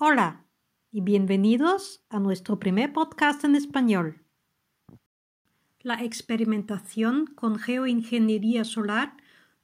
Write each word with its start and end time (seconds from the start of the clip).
Hola 0.00 0.44
y 0.92 1.00
bienvenidos 1.00 2.04
a 2.08 2.20
nuestro 2.20 2.60
primer 2.60 2.92
podcast 2.92 3.42
en 3.42 3.56
español. 3.56 4.22
La 5.80 6.04
experimentación 6.04 7.26
con 7.26 7.58
geoingeniería 7.58 8.64
solar 8.64 9.16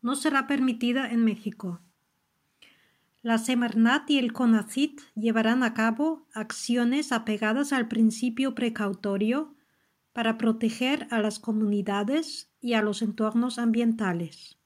no 0.02 0.16
será 0.16 0.48
permitida 0.48 1.08
en 1.08 1.22
México. 1.22 1.82
La 3.22 3.38
Semarnat 3.38 4.10
y 4.10 4.18
el 4.18 4.32
CONACIT 4.32 5.02
llevarán 5.14 5.62
a 5.62 5.72
cabo 5.72 6.26
acciones 6.34 7.12
apegadas 7.12 7.72
al 7.72 7.86
principio 7.86 8.56
precautorio 8.56 9.54
para 10.12 10.36
proteger 10.36 11.06
a 11.12 11.20
las 11.20 11.38
comunidades 11.38 12.50
y 12.60 12.72
a 12.72 12.82
los 12.82 13.02
entornos 13.02 13.60
ambientales. 13.60 14.58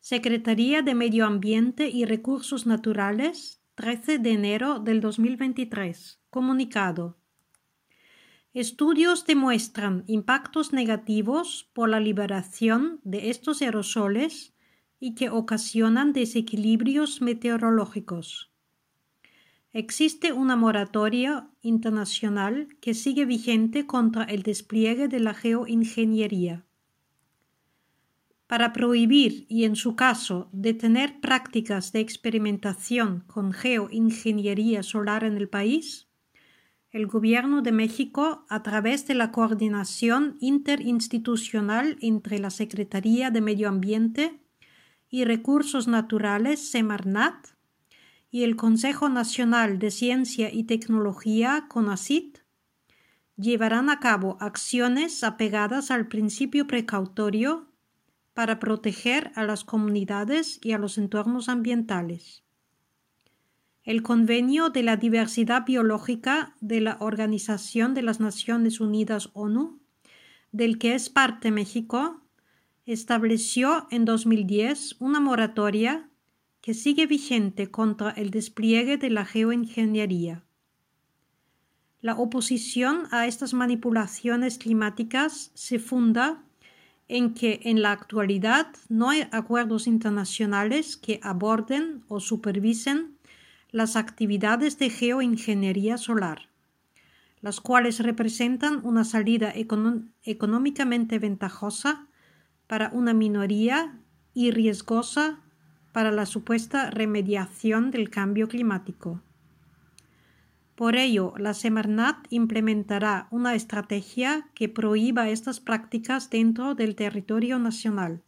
Secretaría 0.00 0.80
de 0.80 0.94
Medio 0.94 1.26
Ambiente 1.26 1.90
y 1.90 2.06
Recursos 2.06 2.64
Naturales 2.64 3.60
13 3.76 4.18
de 4.18 4.30
enero 4.30 4.78
del 4.78 5.00
2023. 5.00 6.20
Comunicado. 6.30 7.18
Estudios 8.52 9.26
demuestran 9.26 10.04
impactos 10.06 10.72
negativos 10.72 11.68
por 11.72 11.88
la 11.88 11.98
liberación 11.98 13.00
de 13.02 13.30
estos 13.30 13.62
aerosoles 13.62 14.54
y 15.00 15.16
que 15.16 15.28
ocasionan 15.28 16.12
desequilibrios 16.12 17.20
meteorológicos. 17.20 18.52
Existe 19.72 20.32
una 20.32 20.54
moratoria 20.54 21.50
internacional 21.60 22.68
que 22.80 22.94
sigue 22.94 23.24
vigente 23.24 23.86
contra 23.86 24.22
el 24.22 24.44
despliegue 24.44 25.08
de 25.08 25.18
la 25.18 25.34
geoingeniería 25.34 26.63
para 28.46 28.72
prohibir 28.72 29.46
y, 29.48 29.64
en 29.64 29.76
su 29.76 29.96
caso, 29.96 30.48
detener 30.52 31.20
prácticas 31.20 31.92
de 31.92 32.00
experimentación 32.00 33.24
con 33.26 33.52
geoingeniería 33.52 34.82
solar 34.82 35.24
en 35.24 35.36
el 35.36 35.48
país, 35.48 36.08
el 36.90 37.06
Gobierno 37.06 37.62
de 37.62 37.72
México, 37.72 38.46
a 38.48 38.62
través 38.62 39.06
de 39.08 39.14
la 39.14 39.32
coordinación 39.32 40.36
interinstitucional 40.40 41.96
entre 42.00 42.38
la 42.38 42.50
Secretaría 42.50 43.30
de 43.30 43.40
Medio 43.40 43.68
Ambiente 43.68 44.38
y 45.10 45.24
Recursos 45.24 45.88
Naturales, 45.88 46.70
Semarnat, 46.70 47.48
y 48.30 48.42
el 48.42 48.56
Consejo 48.56 49.08
Nacional 49.08 49.78
de 49.78 49.90
Ciencia 49.90 50.52
y 50.52 50.64
Tecnología, 50.64 51.66
CONACIT, 51.68 52.38
llevarán 53.36 53.90
a 53.90 54.00
cabo 54.00 54.36
acciones 54.40 55.24
apegadas 55.24 55.90
al 55.90 56.08
principio 56.08 56.66
precautorio 56.66 57.73
para 58.34 58.58
proteger 58.58 59.30
a 59.36 59.44
las 59.44 59.64
comunidades 59.64 60.58
y 60.62 60.72
a 60.72 60.78
los 60.78 60.98
entornos 60.98 61.48
ambientales. 61.48 62.42
El 63.84 64.02
Convenio 64.02 64.70
de 64.70 64.82
la 64.82 64.96
Diversidad 64.96 65.64
Biológica 65.64 66.56
de 66.60 66.80
la 66.80 66.96
Organización 67.00 67.94
de 67.94 68.02
las 68.02 68.18
Naciones 68.18 68.80
Unidas 68.80 69.30
ONU, 69.34 69.80
del 70.52 70.78
que 70.78 70.94
es 70.94 71.10
parte 71.10 71.50
México, 71.50 72.22
estableció 72.86 73.86
en 73.90 74.04
2010 74.04 74.96
una 75.00 75.20
moratoria 75.20 76.10
que 76.60 76.74
sigue 76.74 77.06
vigente 77.06 77.70
contra 77.70 78.10
el 78.10 78.30
despliegue 78.30 78.96
de 78.96 79.10
la 79.10 79.24
geoingeniería. 79.24 80.44
La 82.00 82.16
oposición 82.16 83.04
a 83.10 83.26
estas 83.26 83.54
manipulaciones 83.54 84.58
climáticas 84.58 85.50
se 85.54 85.78
funda 85.78 86.42
en 87.08 87.34
que 87.34 87.60
en 87.64 87.82
la 87.82 87.92
actualidad 87.92 88.68
no 88.88 89.10
hay 89.10 89.26
acuerdos 89.30 89.86
internacionales 89.86 90.96
que 90.96 91.20
aborden 91.22 92.02
o 92.08 92.20
supervisen 92.20 93.18
las 93.70 93.96
actividades 93.96 94.78
de 94.78 94.88
geoingeniería 94.88 95.98
solar, 95.98 96.48
las 97.40 97.60
cuales 97.60 98.00
representan 98.00 98.80
una 98.84 99.04
salida 99.04 99.52
económicamente 100.22 101.18
ventajosa 101.18 102.06
para 102.66 102.90
una 102.92 103.12
minoría 103.12 103.98
y 104.32 104.50
riesgosa 104.50 105.40
para 105.92 106.10
la 106.10 106.26
supuesta 106.26 106.90
remediación 106.90 107.90
del 107.90 108.10
cambio 108.10 108.48
climático. 108.48 109.20
Por 110.74 110.96
ello, 110.96 111.34
la 111.38 111.54
Semarnat 111.54 112.26
implementará 112.30 113.28
una 113.30 113.54
estrategia 113.54 114.50
que 114.54 114.68
prohíba 114.68 115.28
estas 115.28 115.60
prácticas 115.60 116.30
dentro 116.30 116.74
del 116.74 116.96
territorio 116.96 117.60
nacional, 117.60 118.22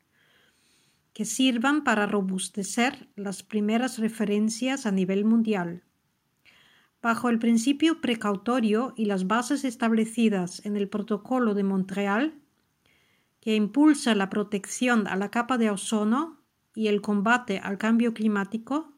que 1.12 1.24
sirvan 1.24 1.82
para 1.82 2.06
robustecer 2.06 3.08
las 3.16 3.42
primeras 3.42 3.98
referencias 3.98 4.86
a 4.86 4.92
nivel 4.92 5.24
mundial. 5.24 5.82
Bajo 7.02 7.30
el 7.30 7.38
principio 7.38 8.00
precautorio 8.00 8.94
y 8.96 9.06
las 9.06 9.26
bases 9.26 9.64
establecidas 9.64 10.64
en 10.64 10.76
el 10.76 10.88
Protocolo 10.88 11.54
de 11.54 11.64
Montreal, 11.64 12.34
que 13.40 13.56
impulsa 13.56 14.14
la 14.14 14.28
protección 14.28 15.06
a 15.08 15.16
la 15.16 15.30
capa 15.30 15.58
de 15.58 15.70
ozono 15.70 16.40
y 16.74 16.88
el 16.88 17.00
combate 17.00 17.58
al 17.58 17.78
cambio 17.78 18.12
climático, 18.12 18.95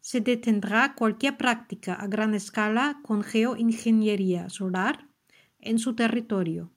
se 0.00 0.20
detendrá 0.20 0.94
cualquier 0.94 1.36
práctica 1.36 1.94
a 1.94 2.06
gran 2.06 2.34
escala 2.34 3.00
con 3.02 3.22
geoingeniería 3.22 4.48
solar 4.48 5.06
en 5.58 5.78
su 5.78 5.94
territorio, 5.94 6.70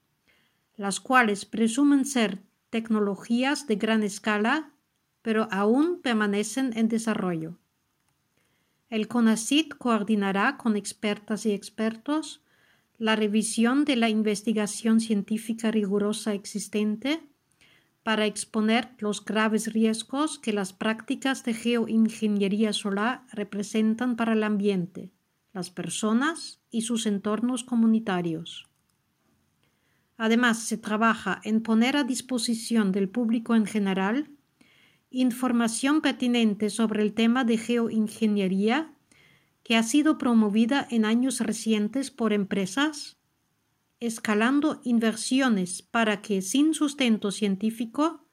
las 0.76 1.00
cuales 1.00 1.46
presumen 1.46 2.06
ser 2.06 2.44
tecnologías 2.70 3.68
de 3.68 3.76
gran 3.76 4.04
escala, 4.04 4.74
pero 5.22 5.48
aún 5.52 6.02
permanecen 6.02 6.76
en 6.76 6.90
desarrollo. 6.90 7.58
El 8.90 9.08
CONACIT 9.08 9.76
coordinará 9.76 10.58
con 10.58 10.76
expertas 10.76 11.46
y 11.46 11.52
expertos 11.52 12.44
la 12.98 13.16
revisión 13.16 13.86
de 13.86 13.96
la 13.96 14.10
investigación 14.10 15.00
científica 15.00 15.72
rigurosa 15.72 16.34
existente 16.34 17.24
para 18.04 18.26
exponer 18.26 18.90
los 19.00 19.24
graves 19.24 19.72
riesgos 19.72 20.38
que 20.38 20.54
las 20.54 20.74
prácticas 20.74 21.44
de 21.44 21.54
geoingeniería 21.54 22.74
solar 22.74 23.24
representan 23.32 24.16
para 24.18 24.34
el 24.34 24.44
ambiente, 24.44 25.12
las 25.54 25.70
personas 25.70 26.62
y 26.70 26.82
sus 26.82 27.06
entornos 27.06 27.64
comunitarios. 27.64 28.70
Además, 30.18 30.60
se 30.60 30.78
trabaja 30.78 31.42
en 31.44 31.62
poner 31.62 31.98
a 31.98 32.04
disposición 32.04 32.92
del 32.92 33.10
público 33.10 33.56
en 33.56 33.66
general 33.66 34.30
información 35.10 36.02
pertinente 36.02 36.70
sobre 36.70 37.04
el 37.04 37.14
tema 37.14 37.44
de 37.44 37.58
geoingeniería 37.58 38.92
que 39.64 39.78
ha 39.78 39.84
sido 39.84 40.18
promovida 40.18 40.88
en 40.90 41.06
años 41.06 41.40
recientes 41.40 42.12
por 42.12 42.34
empresas, 42.34 43.18
escalando 44.06 44.82
inversiones 44.84 45.82
para 45.82 46.22
que, 46.22 46.42
sin 46.42 46.74
sustento 46.74 47.32
científico, 47.32 48.26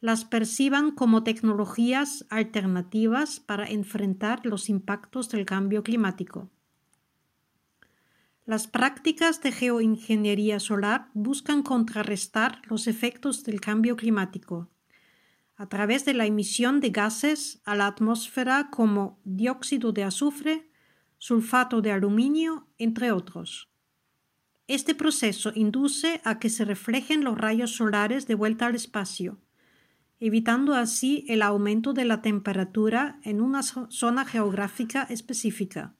las 0.00 0.24
perciban 0.24 0.90
como 0.90 1.22
tecnologías 1.22 2.26
alternativas 2.28 3.40
para 3.40 3.66
enfrentar 3.66 4.44
los 4.44 4.68
impactos 4.68 5.28
del 5.28 5.44
cambio 5.44 5.82
climático. 5.82 6.50
Las 8.44 8.66
prácticas 8.66 9.40
de 9.42 9.52
geoingeniería 9.52 10.58
solar 10.58 11.08
buscan 11.14 11.62
contrarrestar 11.62 12.60
los 12.68 12.86
efectos 12.88 13.44
del 13.44 13.60
cambio 13.60 13.96
climático 13.96 14.68
a 15.56 15.68
través 15.68 16.04
de 16.04 16.14
la 16.14 16.26
emisión 16.26 16.80
de 16.80 16.90
gases 16.90 17.62
a 17.64 17.76
la 17.76 17.86
atmósfera 17.86 18.68
como 18.70 19.20
dióxido 19.22 19.92
de 19.92 20.02
azufre, 20.02 20.68
sulfato 21.18 21.80
de 21.82 21.92
aluminio, 21.92 22.66
entre 22.78 23.12
otros. 23.12 23.71
Este 24.72 24.94
proceso 24.94 25.52
induce 25.54 26.22
a 26.24 26.38
que 26.38 26.48
se 26.48 26.64
reflejen 26.64 27.24
los 27.24 27.36
rayos 27.36 27.72
solares 27.72 28.26
de 28.26 28.34
vuelta 28.34 28.68
al 28.68 28.74
espacio, 28.74 29.38
evitando 30.18 30.74
así 30.74 31.26
el 31.28 31.42
aumento 31.42 31.92
de 31.92 32.06
la 32.06 32.22
temperatura 32.22 33.20
en 33.22 33.42
una 33.42 33.62
zona 33.62 34.24
geográfica 34.24 35.02
específica. 35.10 35.94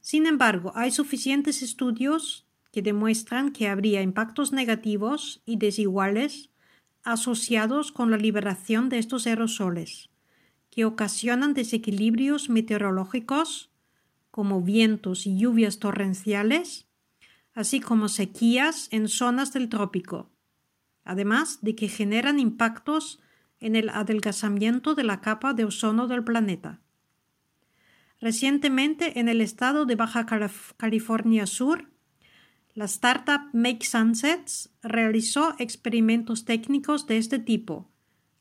Sin 0.00 0.24
embargo, 0.24 0.70
hay 0.76 0.92
suficientes 0.92 1.62
estudios 1.62 2.46
que 2.70 2.80
demuestran 2.80 3.50
que 3.50 3.66
habría 3.66 4.02
impactos 4.02 4.52
negativos 4.52 5.42
y 5.44 5.56
desiguales 5.56 6.50
asociados 7.02 7.90
con 7.90 8.12
la 8.12 8.18
liberación 8.18 8.88
de 8.88 9.00
estos 9.00 9.26
aerosoles, 9.26 10.10
que 10.70 10.84
ocasionan 10.84 11.54
desequilibrios 11.54 12.50
meteorológicos 12.50 13.72
como 14.30 14.62
vientos 14.62 15.26
y 15.26 15.36
lluvias 15.36 15.80
torrenciales, 15.80 16.86
así 17.60 17.80
como 17.80 18.08
sequías 18.08 18.88
en 18.90 19.08
zonas 19.08 19.52
del 19.52 19.68
trópico, 19.68 20.30
además 21.04 21.58
de 21.62 21.74
que 21.74 21.88
generan 21.88 22.40
impactos 22.40 23.20
en 23.60 23.76
el 23.76 23.90
adelgazamiento 23.90 24.94
de 24.94 25.04
la 25.04 25.20
capa 25.20 25.52
de 25.52 25.64
ozono 25.64 26.08
del 26.08 26.24
planeta. 26.24 26.80
Recientemente, 28.20 29.20
en 29.20 29.28
el 29.28 29.40
estado 29.40 29.84
de 29.84 29.94
Baja 29.94 30.26
California 30.76 31.46
Sur, 31.46 31.90
la 32.74 32.86
startup 32.86 33.50
Make 33.52 33.84
Sunsets 33.84 34.70
realizó 34.82 35.54
experimentos 35.58 36.44
técnicos 36.44 37.06
de 37.06 37.18
este 37.18 37.38
tipo, 37.38 37.90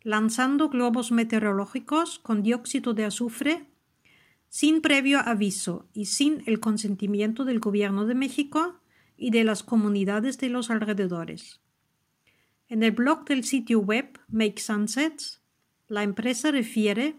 lanzando 0.02 0.70
globos 0.70 1.12
meteorológicos 1.12 2.20
con 2.20 2.42
dióxido 2.44 2.94
de 2.94 3.06
azufre 3.06 3.68
sin 4.48 4.82
previo 4.82 5.20
aviso 5.20 5.88
y 5.94 6.06
sin 6.06 6.42
el 6.46 6.60
consentimiento 6.60 7.46
del 7.46 7.60
Gobierno 7.60 8.06
de 8.06 8.16
México 8.16 8.79
y 9.20 9.32
de 9.32 9.44
las 9.44 9.64
comunidades 9.64 10.38
de 10.38 10.50
los 10.50 10.70
alrededores. 10.70 11.62
En 12.70 12.84
el 12.84 12.92
blog 12.92 13.26
del 13.26 13.44
sitio 13.44 13.80
web 13.80 14.20
Make 14.28 14.62
Sunsets, 14.62 15.42
la 15.88 16.04
empresa 16.04 16.52
refiere 16.52 17.16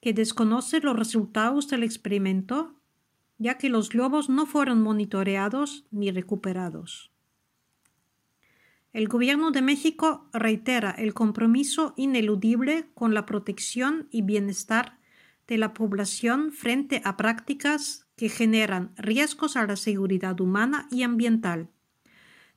que 0.00 0.12
desconoce 0.12 0.80
los 0.80 0.96
resultados 0.96 1.68
del 1.68 1.84
experimento, 1.84 2.74
ya 3.38 3.58
que 3.58 3.68
los 3.68 3.88
globos 3.88 4.28
no 4.28 4.46
fueron 4.46 4.82
monitoreados 4.82 5.86
ni 5.90 6.10
recuperados. 6.10 7.12
El 8.92 9.08
Gobierno 9.08 9.52
de 9.52 9.62
México 9.62 10.28
reitera 10.34 10.90
el 10.90 11.14
compromiso 11.14 11.94
ineludible 11.96 12.90
con 12.94 13.14
la 13.14 13.24
protección 13.24 14.06
y 14.10 14.20
bienestar 14.20 14.98
de 15.46 15.56
la 15.56 15.72
población 15.72 16.52
frente 16.52 17.00
a 17.04 17.16
prácticas 17.16 18.06
que 18.22 18.28
generan 18.28 18.94
riesgos 18.94 19.56
a 19.56 19.66
la 19.66 19.74
seguridad 19.74 20.40
humana 20.40 20.86
y 20.92 21.02
ambiental, 21.02 21.70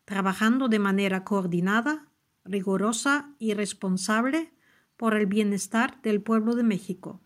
trabajando 0.05 0.67
de 0.67 0.77
manera 0.77 1.23
coordinada, 1.23 2.07
rigurosa 2.43 3.33
y 3.39 3.55
responsable 3.55 4.53
por 4.95 5.15
el 5.15 5.25
bienestar 5.25 5.99
del 6.03 6.21
pueblo 6.21 6.53
de 6.53 6.61
México. 6.61 7.19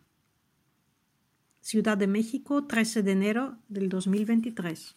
Ciudad 1.60 1.98
de 1.98 2.08
México, 2.08 2.66
13 2.66 3.04
de 3.04 3.12
enero 3.12 3.58
del 3.68 3.90
2023. 3.90 4.96